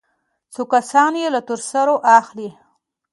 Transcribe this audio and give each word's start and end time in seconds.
خو 0.53 0.61
كسات 0.71 1.13
يې 1.21 1.27
له 1.35 1.41
تور 1.47 1.59
سرو 1.69 1.95
اخلي. 2.17 2.49